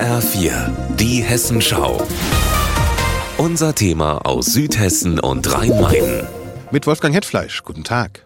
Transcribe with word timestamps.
HR4, 0.00 0.96
die 0.96 1.20
Hessenschau. 1.20 2.00
Unser 3.36 3.74
Thema 3.74 4.24
aus 4.24 4.46
Südhessen 4.46 5.20
und 5.20 5.52
Rhein-Main. 5.52 6.26
Mit 6.70 6.86
Wolfgang 6.86 7.14
Hetfleisch, 7.14 7.62
guten 7.64 7.84
Tag. 7.84 8.24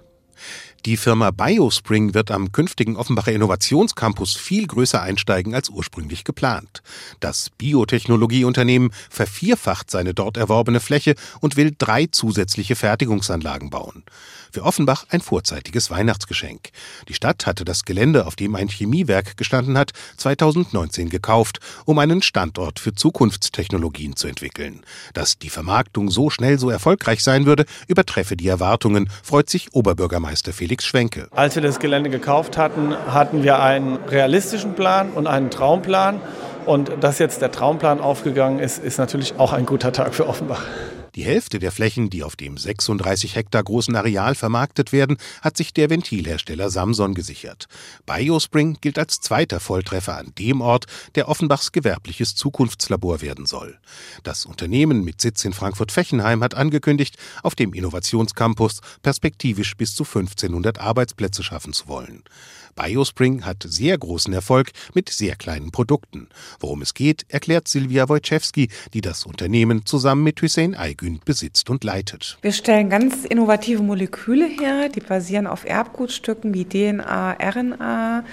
Die 0.86 0.98
Firma 0.98 1.30
BioSpring 1.30 2.12
wird 2.12 2.30
am 2.30 2.52
künftigen 2.52 2.96
Offenbacher 2.96 3.32
Innovationscampus 3.32 4.36
viel 4.36 4.66
größer 4.66 5.00
einsteigen 5.00 5.54
als 5.54 5.70
ursprünglich 5.70 6.24
geplant. 6.24 6.82
Das 7.20 7.48
Biotechnologieunternehmen 7.56 8.92
vervierfacht 9.08 9.90
seine 9.90 10.12
dort 10.12 10.36
erworbene 10.36 10.80
Fläche 10.80 11.14
und 11.40 11.56
will 11.56 11.74
drei 11.78 12.04
zusätzliche 12.04 12.76
Fertigungsanlagen 12.76 13.70
bauen. 13.70 14.04
Für 14.52 14.62
Offenbach 14.62 15.06
ein 15.08 15.22
vorzeitiges 15.22 15.90
Weihnachtsgeschenk. 15.90 16.68
Die 17.08 17.14
Stadt 17.14 17.46
hatte 17.46 17.64
das 17.64 17.86
Gelände, 17.86 18.26
auf 18.26 18.36
dem 18.36 18.54
ein 18.54 18.68
Chemiewerk 18.68 19.38
gestanden 19.38 19.78
hat, 19.78 19.92
2019 20.18 21.08
gekauft, 21.08 21.60
um 21.86 21.98
einen 21.98 22.20
Standort 22.20 22.78
für 22.78 22.92
Zukunftstechnologien 22.92 24.16
zu 24.16 24.28
entwickeln. 24.28 24.84
Dass 25.14 25.38
die 25.38 25.50
Vermarktung 25.50 26.10
so 26.10 26.28
schnell 26.28 26.58
so 26.58 26.68
erfolgreich 26.68 27.24
sein 27.24 27.46
würde, 27.46 27.64
übertreffe 27.88 28.36
die 28.36 28.48
Erwartungen, 28.48 29.08
freut 29.22 29.48
sich 29.48 29.72
Oberbürgermeister 29.72 30.52
Felix 30.52 30.73
Felix 30.74 30.86
Schwenke. 30.86 31.28
Als 31.30 31.54
wir 31.54 31.62
das 31.62 31.78
Gelände 31.78 32.10
gekauft 32.10 32.58
hatten, 32.58 32.96
hatten 33.12 33.44
wir 33.44 33.60
einen 33.60 33.96
realistischen 34.08 34.74
Plan 34.74 35.10
und 35.10 35.28
einen 35.28 35.50
Traumplan. 35.50 36.20
Und 36.66 36.90
dass 37.00 37.20
jetzt 37.20 37.42
der 37.42 37.52
Traumplan 37.52 38.00
aufgegangen 38.00 38.58
ist, 38.58 38.82
ist 38.82 38.98
natürlich 38.98 39.34
auch 39.38 39.52
ein 39.52 39.66
guter 39.66 39.92
Tag 39.92 40.14
für 40.14 40.26
Offenbach. 40.26 40.64
Die 41.14 41.24
Hälfte 41.24 41.60
der 41.60 41.70
Flächen, 41.70 42.10
die 42.10 42.24
auf 42.24 42.34
dem 42.34 42.58
36 42.58 43.36
Hektar 43.36 43.62
großen 43.62 43.94
Areal 43.94 44.34
vermarktet 44.34 44.90
werden, 44.90 45.16
hat 45.42 45.56
sich 45.56 45.72
der 45.72 45.88
Ventilhersteller 45.88 46.70
Samson 46.70 47.14
gesichert. 47.14 47.68
Biospring 48.04 48.78
gilt 48.80 48.98
als 48.98 49.20
zweiter 49.20 49.60
Volltreffer 49.60 50.16
an 50.18 50.32
dem 50.36 50.60
Ort, 50.60 50.86
der 51.14 51.28
Offenbachs 51.28 51.70
gewerbliches 51.70 52.34
Zukunftslabor 52.34 53.20
werden 53.20 53.46
soll. 53.46 53.78
Das 54.24 54.44
Unternehmen 54.44 55.04
mit 55.04 55.20
Sitz 55.20 55.44
in 55.44 55.52
Frankfurt-Fechenheim 55.52 56.42
hat 56.42 56.56
angekündigt, 56.56 57.16
auf 57.44 57.54
dem 57.54 57.74
Innovationscampus 57.74 58.80
perspektivisch 59.02 59.76
bis 59.76 59.94
zu 59.94 60.02
1500 60.02 60.80
Arbeitsplätze 60.80 61.44
schaffen 61.44 61.72
zu 61.72 61.86
wollen. 61.86 62.24
Biospring 62.74 63.44
hat 63.44 63.64
sehr 63.66 63.96
großen 63.96 64.32
Erfolg 64.32 64.72
mit 64.94 65.08
sehr 65.08 65.36
kleinen 65.36 65.70
Produkten. 65.70 66.28
Worum 66.58 66.82
es 66.82 66.94
geht, 66.94 67.24
erklärt 67.28 67.68
Silvia 67.68 68.08
Wojciechowski, 68.08 68.68
die 68.92 69.00
das 69.00 69.24
Unternehmen 69.24 69.86
zusammen 69.86 70.24
mit 70.24 70.42
Hussein 70.42 70.74
Aygün 70.74 71.03
besitzt 71.24 71.70
und 71.70 71.84
leitet. 71.84 72.38
Wir 72.42 72.52
stellen 72.52 72.90
ganz 72.90 73.24
innovative 73.24 73.82
Moleküle 73.82 74.46
her, 74.46 74.88
die 74.88 75.00
basieren 75.00 75.46
auf 75.46 75.64
Erbgutstücken 75.64 76.54
wie 76.54 76.64
DNA, 76.64 77.32
RNA 77.32 78.24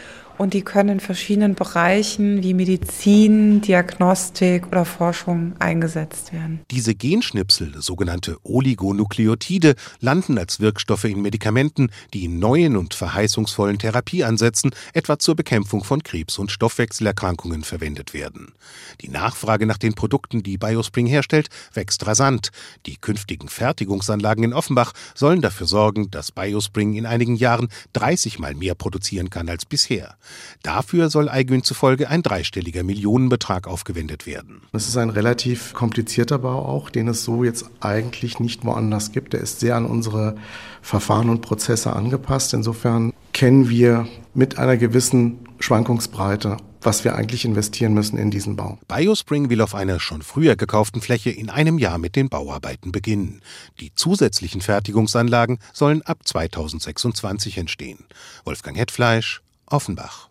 und 0.41 0.55
die 0.55 0.63
können 0.63 0.89
in 0.89 0.99
verschiedenen 0.99 1.53
Bereichen 1.53 2.41
wie 2.41 2.55
Medizin, 2.55 3.61
Diagnostik 3.61 4.65
oder 4.65 4.85
Forschung 4.85 5.53
eingesetzt 5.59 6.33
werden. 6.33 6.61
Diese 6.71 6.95
Genschnipsel, 6.95 7.79
sogenannte 7.79 8.37
Oligonukleotide, 8.41 9.75
landen 9.99 10.39
als 10.39 10.59
Wirkstoffe 10.59 11.03
in 11.03 11.21
Medikamenten, 11.21 11.91
die 12.15 12.25
in 12.25 12.39
neuen 12.39 12.75
und 12.75 12.95
verheißungsvollen 12.95 13.77
Therapieansätzen, 13.77 14.71
etwa 14.93 15.19
zur 15.19 15.35
Bekämpfung 15.35 15.83
von 15.83 16.01
Krebs- 16.01 16.39
und 16.39 16.51
Stoffwechselerkrankungen, 16.51 17.63
verwendet 17.63 18.15
werden. 18.15 18.53
Die 19.01 19.09
Nachfrage 19.09 19.67
nach 19.67 19.77
den 19.77 19.93
Produkten, 19.93 20.41
die 20.41 20.57
Biospring 20.57 21.05
herstellt, 21.05 21.49
wächst 21.71 22.07
rasant. 22.07 22.49
Die 22.87 22.97
künftigen 22.97 23.47
Fertigungsanlagen 23.47 24.43
in 24.43 24.53
Offenbach 24.53 24.93
sollen 25.13 25.41
dafür 25.41 25.67
sorgen, 25.67 26.09
dass 26.09 26.31
Biospring 26.31 26.95
in 26.95 27.05
einigen 27.05 27.35
Jahren 27.35 27.69
30 27.93 28.39
mal 28.39 28.55
mehr 28.55 28.73
produzieren 28.73 29.29
kann 29.29 29.47
als 29.47 29.65
bisher. 29.65 30.15
Dafür 30.63 31.09
soll 31.09 31.29
Eigün 31.29 31.63
zufolge 31.63 32.09
ein 32.09 32.23
dreistelliger 32.23 32.83
Millionenbetrag 32.83 33.67
aufgewendet 33.67 34.25
werden. 34.25 34.61
Das 34.71 34.87
ist 34.87 34.97
ein 34.97 35.09
relativ 35.09 35.73
komplizierter 35.73 36.39
Bau 36.39 36.65
auch, 36.65 36.89
den 36.89 37.07
es 37.07 37.23
so 37.23 37.43
jetzt 37.43 37.65
eigentlich 37.79 38.39
nicht 38.39 38.65
woanders 38.65 39.11
gibt. 39.11 39.33
Der 39.33 39.41
ist 39.41 39.59
sehr 39.59 39.75
an 39.75 39.85
unsere 39.85 40.35
Verfahren 40.81 41.29
und 41.29 41.41
Prozesse 41.41 41.93
angepasst. 41.93 42.53
Insofern 42.53 43.13
kennen 43.33 43.69
wir 43.69 44.07
mit 44.33 44.57
einer 44.57 44.77
gewissen 44.77 45.39
Schwankungsbreite 45.59 46.57
was 46.81 47.03
wir 47.03 47.15
eigentlich 47.15 47.45
investieren 47.45 47.93
müssen 47.93 48.17
in 48.17 48.31
diesen 48.31 48.55
Bau. 48.55 48.79
Biospring 48.87 49.49
will 49.49 49.61
auf 49.61 49.75
einer 49.75 49.99
schon 49.99 50.21
früher 50.21 50.55
gekauften 50.55 51.01
Fläche 51.01 51.29
in 51.29 51.49
einem 51.49 51.77
Jahr 51.77 51.97
mit 51.97 52.15
den 52.15 52.29
Bauarbeiten 52.29 52.91
beginnen. 52.91 53.41
Die 53.79 53.93
zusätzlichen 53.93 54.61
Fertigungsanlagen 54.61 55.59
sollen 55.73 56.01
ab 56.01 56.19
2026 56.25 57.57
entstehen. 57.57 58.05
Wolfgang 58.45 58.77
Hetfleisch, 58.77 59.41
Offenbach. 59.67 60.30